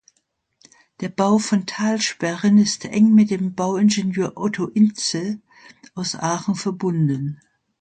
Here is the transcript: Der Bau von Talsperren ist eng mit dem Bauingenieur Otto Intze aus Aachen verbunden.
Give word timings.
Der 0.99 1.09
Bau 1.09 1.37
von 1.37 1.67
Talsperren 1.67 2.57
ist 2.57 2.85
eng 2.85 3.13
mit 3.13 3.29
dem 3.29 3.53
Bauingenieur 3.53 4.35
Otto 4.35 4.65
Intze 4.65 5.39
aus 5.93 6.15
Aachen 6.15 6.55
verbunden. 6.55 7.39